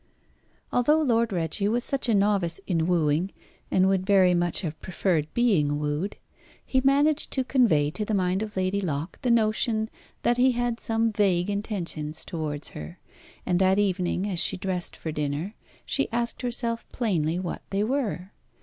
Although 0.73 1.01
Lord 1.03 1.31
Reggie 1.31 1.67
was 1.67 1.83
such 1.83 2.09
a 2.09 2.15
novice 2.15 2.59
in 2.65 2.87
wooing, 2.87 3.31
and 3.69 3.87
would 3.87 4.03
very 4.03 4.33
much 4.33 4.61
have 4.61 4.81
preferred 4.81 5.31
being 5.35 5.77
wooed, 5.77 6.17
he 6.65 6.81
managed 6.83 7.29
to 7.33 7.43
convey 7.43 7.91
to 7.91 8.03
the 8.03 8.15
mind 8.15 8.41
of 8.41 8.57
Lady 8.57 8.81
Locke 8.81 9.19
the 9.21 9.29
notion 9.29 9.91
that 10.23 10.37
he 10.37 10.53
had 10.53 10.79
some 10.79 11.11
vague 11.11 11.51
intentions 11.51 12.25
towards 12.25 12.69
her. 12.69 12.97
And 13.45 13.59
that 13.59 13.77
evening, 13.77 14.27
as 14.27 14.39
she 14.39 14.57
dressed 14.57 14.95
for 14.97 15.11
dinner, 15.11 15.53
she 15.85 16.11
asked 16.11 16.41
herself 16.41 16.89
plainly 16.91 17.37
what 17.37 17.61
they 17.69 17.83
were. 17.83 18.31